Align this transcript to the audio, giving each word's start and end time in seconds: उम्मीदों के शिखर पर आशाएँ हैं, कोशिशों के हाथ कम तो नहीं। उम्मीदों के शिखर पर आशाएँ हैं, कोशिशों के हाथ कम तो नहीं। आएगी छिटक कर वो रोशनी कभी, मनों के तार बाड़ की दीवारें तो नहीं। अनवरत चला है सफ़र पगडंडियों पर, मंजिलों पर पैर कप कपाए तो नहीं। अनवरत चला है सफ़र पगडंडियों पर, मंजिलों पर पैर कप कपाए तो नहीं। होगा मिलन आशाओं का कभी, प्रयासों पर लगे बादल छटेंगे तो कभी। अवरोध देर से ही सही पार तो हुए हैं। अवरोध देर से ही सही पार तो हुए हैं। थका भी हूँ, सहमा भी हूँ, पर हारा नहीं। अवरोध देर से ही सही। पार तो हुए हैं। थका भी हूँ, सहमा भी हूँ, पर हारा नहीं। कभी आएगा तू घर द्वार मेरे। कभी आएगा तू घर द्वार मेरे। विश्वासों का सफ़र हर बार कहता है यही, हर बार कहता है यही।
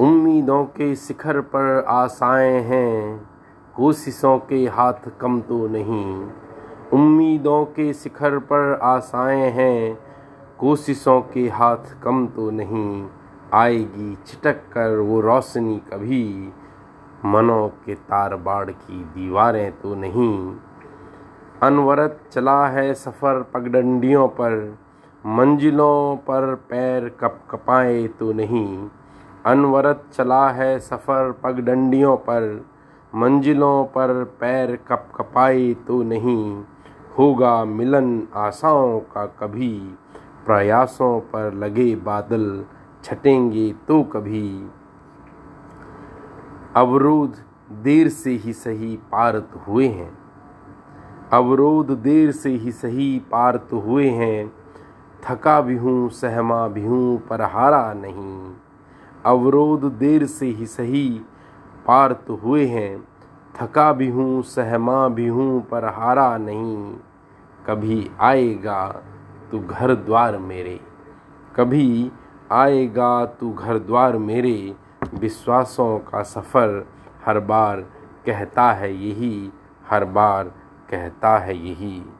उम्मीदों 0.00 0.64
के 0.64 0.94
शिखर 0.94 1.40
पर 1.40 1.84
आशाएँ 1.88 2.60
हैं, 2.60 3.28
कोशिशों 3.76 4.38
के 4.38 4.66
हाथ 4.66 5.10
कम 5.20 5.40
तो 5.40 5.68
नहीं। 5.68 6.30
उम्मीदों 6.92 7.64
के 7.64 7.92
शिखर 7.92 8.38
पर 8.38 8.78
आशाएँ 8.82 9.50
हैं, 9.50 9.98
कोशिशों 10.58 11.20
के 11.20 11.48
हाथ 11.48 12.02
कम 12.02 12.26
तो 12.26 12.50
नहीं। 12.50 13.08
आएगी 13.54 14.18
छिटक 14.26 14.56
कर 14.72 14.96
वो 14.98 15.20
रोशनी 15.20 15.76
कभी, 15.76 16.52
मनों 17.24 17.68
के 17.68 17.94
तार 17.94 18.36
बाड़ 18.36 18.70
की 18.70 19.04
दीवारें 19.04 19.72
तो 19.72 19.94
नहीं। 19.94 20.56
अनवरत 21.62 22.20
चला 22.32 22.66
है 22.68 22.94
सफ़र 22.94 23.42
पगडंडियों 23.42 24.28
पर, 24.28 24.78
मंजिलों 25.26 26.16
पर 26.16 26.54
पैर 26.54 27.08
कप 27.08 27.40
कपाए 27.50 28.06
तो 28.06 28.32
नहीं। 28.32 28.88
अनवरत 29.46 30.04
चला 30.12 30.48
है 30.50 30.78
सफ़र 30.78 31.32
पगडंडियों 31.32 32.16
पर, 32.16 32.64
मंजिलों 33.14 33.84
पर 33.84 34.24
पैर 34.24 34.76
कप 34.76 35.08
कपाए 35.16 35.74
तो 35.74 36.02
नहीं। 36.02 36.62
होगा 37.18 37.64
मिलन 37.64 38.28
आशाओं 38.34 39.00
का 39.00 39.26
कभी, 39.26 39.96
प्रयासों 40.46 41.20
पर 41.20 41.54
लगे 41.54 41.96
बादल 41.96 42.64
छटेंगे 43.04 43.72
तो 43.88 44.02
कभी। 44.02 44.70
अवरोध 46.76 47.36
देर 47.72 48.08
से 48.08 48.30
ही 48.30 48.52
सही 48.52 48.96
पार 48.96 49.38
तो 49.38 49.60
हुए 49.68 49.88
हैं। 49.88 50.18
अवरोध 51.32 51.90
देर 51.90 52.30
से 52.32 52.50
ही 52.50 52.72
सही 52.72 53.18
पार 53.18 53.56
तो 53.56 53.80
हुए 53.80 54.08
हैं। 54.08 54.52
थका 55.22 55.60
भी 55.60 55.76
हूँ, 55.76 56.08
सहमा 56.08 56.68
भी 56.68 56.86
हूँ, 56.86 57.18
पर 57.18 57.42
हारा 57.42 57.92
नहीं। 57.92 58.54
अवरोध 59.26 59.84
देर 59.98 60.26
से 60.26 60.46
ही 60.46 60.66
सही। 60.66 61.20
पार 61.86 62.12
तो 62.12 62.36
हुए 62.36 62.66
हैं। 62.66 63.08
थका 63.60 63.92
भी 63.92 64.08
हूँ, 64.08 64.42
सहमा 64.42 65.08
भी 65.08 65.26
हूँ, 65.26 65.62
पर 65.62 65.84
हारा 65.84 66.38
नहीं। 66.38 66.94
कभी 67.66 68.10
आएगा 68.20 69.02
तू 69.50 69.60
घर 69.60 69.94
द्वार 69.94 70.38
मेरे। 70.38 70.80
कभी 71.56 72.12
आएगा 72.52 73.26
तू 73.26 73.52
घर 73.52 73.78
द्वार 73.78 74.18
मेरे। 74.18 74.76
विश्वासों 75.14 75.98
का 75.98 76.22
सफ़र 76.22 76.86
हर 77.26 77.40
बार 77.40 77.80
कहता 78.26 78.72
है 78.72 79.08
यही, 79.08 79.52
हर 79.90 80.04
बार 80.04 80.44
कहता 80.90 81.38
है 81.38 81.68
यही। 81.68 82.04